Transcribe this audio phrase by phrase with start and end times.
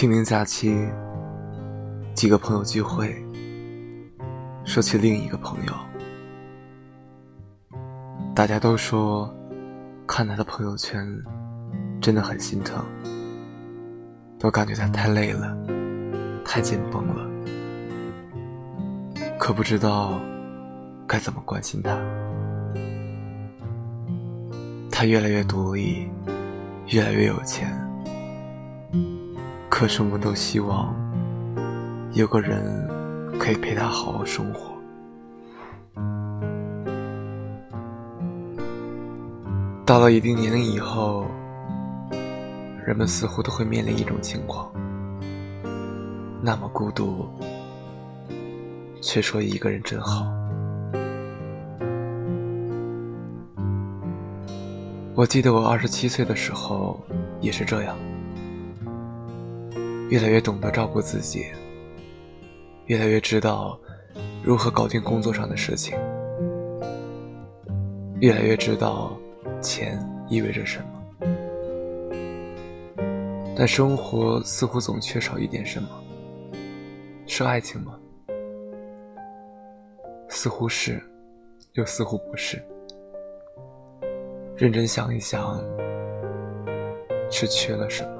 [0.00, 0.88] 清明假期，
[2.14, 3.14] 几个朋友聚会，
[4.64, 5.74] 说起另一个朋友，
[8.34, 9.30] 大家都说
[10.06, 11.06] 看他的朋友圈
[12.00, 12.82] 真的很心疼，
[14.38, 15.54] 都感觉他太累了，
[16.46, 17.30] 太紧绷了，
[19.38, 20.18] 可不知道
[21.06, 22.00] 该怎么关心他。
[24.90, 26.08] 他越来越独立，
[26.86, 27.70] 越来越有钱。
[29.80, 30.94] 可是我们都希望
[32.12, 32.86] 有个人
[33.38, 34.74] 可以陪他好好生活。
[39.86, 41.24] 到了一定年龄以后，
[42.84, 44.70] 人们似乎都会面临一种情况：
[46.42, 47.26] 那么孤独，
[49.00, 50.26] 却说一个人真好。
[55.14, 57.00] 我记得我二十七岁的时候
[57.40, 57.96] 也是这样。
[60.10, 61.46] 越来越懂得照顾自己，
[62.86, 63.78] 越来越知道
[64.42, 65.96] 如何搞定工作上的事情，
[68.20, 69.16] 越来越知道
[69.62, 69.96] 钱
[70.28, 70.84] 意味着什么。
[73.56, 75.88] 但生活似乎总缺少一点什么，
[77.28, 77.96] 是爱情吗？
[80.28, 81.00] 似乎是，
[81.74, 82.60] 又似乎不是。
[84.56, 85.62] 认真想一想，
[87.30, 88.19] 是缺了什么？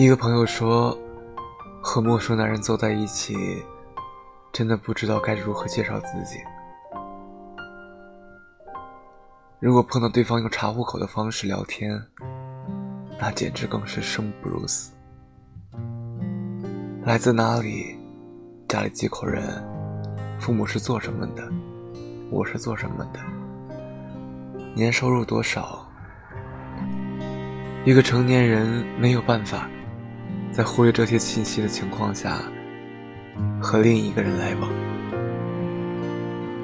[0.00, 0.98] 一个朋友说，
[1.82, 3.36] 和陌生男人坐在一起，
[4.50, 6.38] 真的不知道该如何介绍自己。
[9.58, 12.02] 如果碰到对方用查户口的方式聊天，
[13.18, 14.90] 那简直更是生不如死。
[17.04, 17.94] 来自哪里？
[18.66, 19.62] 家里几口人？
[20.40, 21.46] 父母是做什么的？
[22.30, 23.20] 我是做什么的？
[24.74, 25.86] 年收入多少？
[27.84, 28.66] 一个成年人
[28.98, 29.68] 没有办法。
[30.52, 32.38] 在忽略这些信息的情况下，
[33.60, 34.70] 和另一个人来往，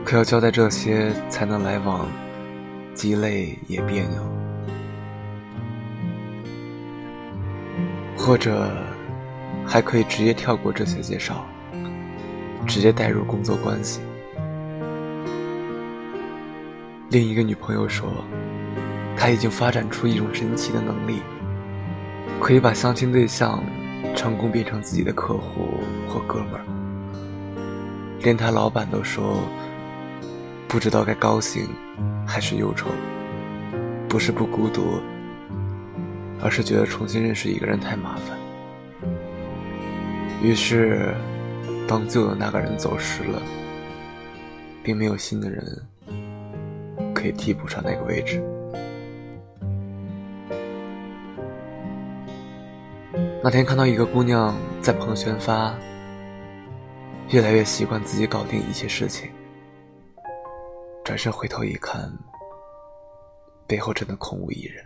[0.04, 2.08] 可要交代这些才能来往，
[2.94, 4.22] 鸡肋也别扭。
[8.16, 8.68] 或者，
[9.64, 11.46] 还可以直接跳过这些介绍，
[12.66, 14.00] 直接带入工作关系。
[17.10, 18.10] 另一个女朋友说，
[19.16, 21.20] 她已经发展出一种神奇的能力。
[22.40, 23.62] 可以把相亲对象
[24.14, 26.64] 成功变成自己的客户或哥们儿，
[28.20, 29.42] 连他老板都说
[30.68, 31.66] 不知道该高兴
[32.26, 32.88] 还是忧愁。
[34.08, 35.00] 不是不孤独，
[36.40, 38.38] 而是觉得重新认识一个人太麻烦。
[40.40, 41.12] 于是，
[41.88, 43.42] 当旧的那个人走失了，
[44.82, 45.82] 并没有新的人
[47.12, 48.40] 可以替补上那个位置。
[53.46, 55.72] 那天看到一个姑娘在朋友圈发，
[57.28, 59.30] 越来越习惯自己搞定一切事情。
[61.04, 62.12] 转身回头一看，
[63.64, 64.84] 背后真的空无一人。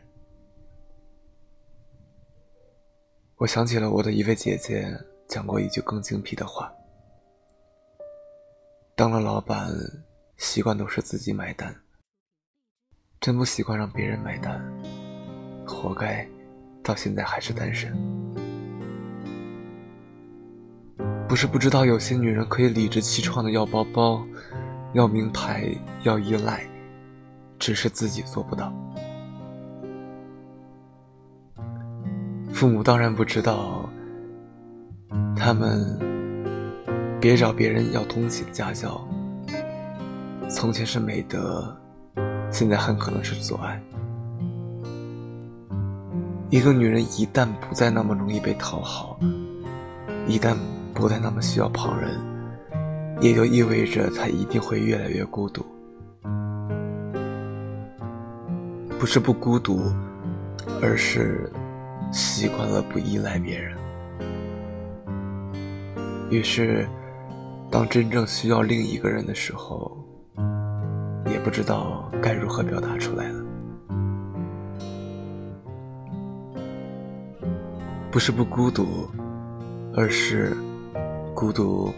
[3.36, 4.94] 我想起了我的一位姐姐
[5.26, 6.70] 讲过一句更精辟的话：
[8.94, 9.70] 当了老板，
[10.36, 11.74] 习惯都是自己买单，
[13.22, 14.62] 真不习惯让别人买单，
[15.66, 16.28] 活该，
[16.82, 18.20] 到现在还是单身。
[21.30, 24.20] 不是不知道，有些女人可以理直气壮的要包包、
[24.94, 25.64] 要名牌、
[26.02, 26.66] 要依赖，
[27.56, 28.72] 只是自己做不到。
[32.52, 33.88] 父母当然不知道，
[35.36, 35.96] 他们
[37.20, 39.00] 别找别人要东西的家教，
[40.48, 41.72] 从前是美德，
[42.50, 43.80] 现在很可能是阻碍。
[46.50, 49.16] 一个女人一旦不再那么容易被讨好，
[50.26, 50.56] 一旦。
[50.94, 52.10] 不再那么需要旁人，
[53.20, 55.64] 也就意味着他一定会越来越孤独。
[58.98, 59.80] 不是不孤独，
[60.82, 61.50] 而是
[62.12, 63.74] 习惯了不依赖别人。
[66.30, 66.86] 于是，
[67.70, 69.96] 当真正需要另一个人的时候，
[71.26, 73.44] 也不知道该如何表达出来了。
[78.10, 79.08] 不是不孤独，
[79.96, 80.54] 而是。
[81.40, 81.90] 孤独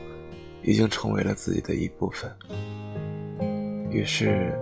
[0.63, 2.31] 已经成为了自己的一部分，
[3.91, 4.57] 于是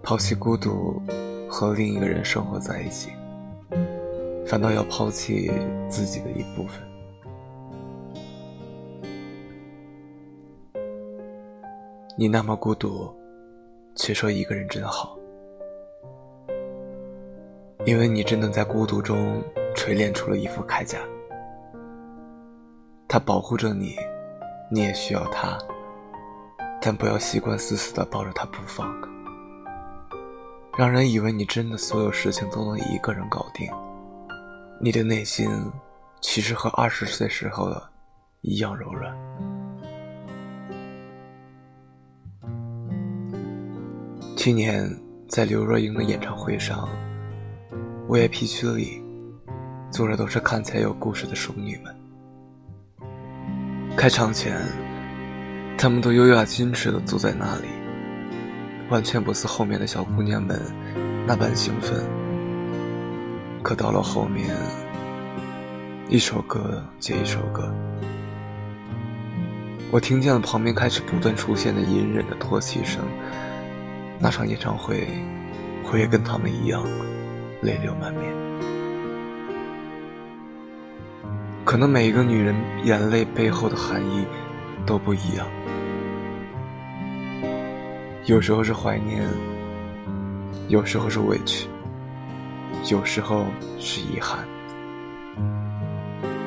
[0.00, 1.02] 抛弃孤独，
[1.50, 3.10] 和另一个人生活在一起，
[4.46, 5.50] 反倒要抛弃
[5.88, 6.80] 自己的一部分。
[12.16, 13.12] 你那么孤独，
[13.96, 15.18] 却说一个人真好，
[17.84, 19.42] 因为你真的在孤独中
[19.74, 21.00] 锤炼出了一副铠甲。
[23.08, 23.96] 他保护着你，
[24.70, 25.56] 你也需要他，
[26.78, 28.86] 但不要习惯死死的抱着他不放，
[30.76, 33.66] 让人以为你真的所有事情都能一个人搞定。
[34.78, 35.48] 你的内心
[36.20, 37.82] 其实和二十岁时候的
[38.42, 39.16] 一样柔软。
[44.36, 44.86] 去年
[45.28, 46.86] 在刘若英的演唱会上
[48.06, 49.02] ，VIP 区里
[49.90, 51.97] 坐着都是看起来有故事的熟女们。
[53.98, 54.56] 开场前，
[55.76, 57.66] 他们都优雅矜持地坐在那里，
[58.90, 60.62] 完全不似后面的小姑娘们
[61.26, 62.00] 那般兴奋。
[63.60, 64.54] 可到了后面，
[66.08, 67.74] 一首歌接一首歌，
[69.90, 73.02] 我听见了旁边开始不断出现的隐忍的唾弃声。
[74.20, 75.08] 那场演唱会，
[75.90, 76.84] 我也跟他们一样，
[77.62, 78.47] 泪流满面。
[81.68, 82.54] 可能每一个女人
[82.84, 84.26] 眼泪背后的含义
[84.86, 85.46] 都不一样，
[88.24, 89.22] 有时候是怀念，
[90.68, 91.68] 有时候是委屈，
[92.90, 93.44] 有时候
[93.78, 94.38] 是遗憾。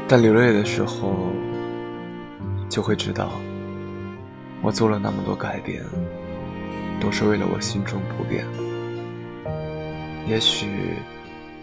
[0.07, 1.13] 但流泪的时候，
[2.67, 3.29] 就会知道，
[4.63, 5.83] 我做了那么多改变。
[6.99, 8.43] 都是为了我心中不变。
[10.27, 10.95] 也许，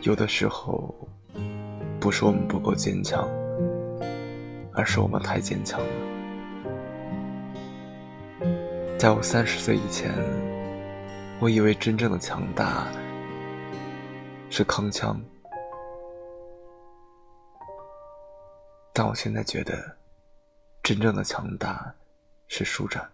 [0.03, 0.95] 有的时候，
[1.99, 3.29] 不是我们不够坚强，
[4.79, 5.87] 而是我们太坚强了。
[8.97, 10.15] 在我三十岁以前，
[11.41, 12.87] 我以为真正的强大
[14.51, 15.17] 是铿锵，
[18.93, 19.97] 但我现在觉得，
[20.81, 21.93] 真正的强大
[22.47, 23.05] 是舒展。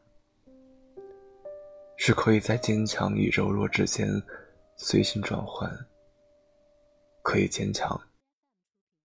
[1.97, 4.07] 是可以在坚强与柔弱之间
[4.77, 5.71] 随心转换，
[7.23, 7.99] 可以坚强，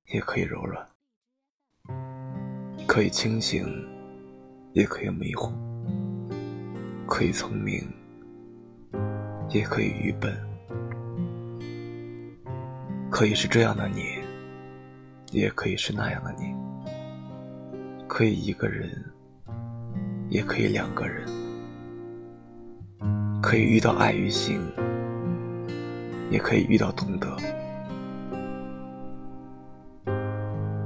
[0.08, 0.86] 也可以柔软，
[2.92, 3.64] 可以清醒，
[4.74, 5.52] 也可以迷糊，
[7.06, 7.88] 可以聪明，
[9.50, 10.36] 也可以愚笨，
[13.12, 14.18] 可以是这样的你，
[15.30, 16.52] 也可以是那样的你，
[18.08, 18.90] 可以一个人，
[20.30, 21.28] 也可以两个人。
[23.40, 24.60] 可以遇到爱与性，
[26.32, 27.38] 也可以遇到懂得。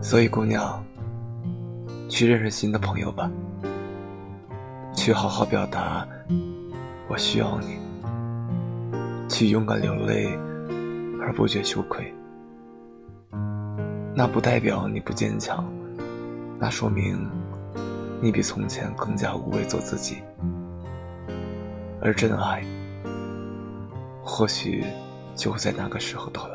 [0.02, 0.84] 所以，姑娘，
[2.14, 3.28] 去认识新的朋友吧，
[4.96, 6.08] 去好好表达
[7.10, 7.80] “我需要你”，
[9.28, 10.28] 去勇敢流泪
[11.20, 12.14] 而不觉羞愧。
[14.14, 15.68] 那不代表你不坚强，
[16.60, 17.28] 那说明
[18.22, 20.18] 你比从前更加无畏做自己。
[22.00, 22.64] 而真爱，
[24.24, 24.84] 或许
[25.34, 26.53] 就会在那个时候到来。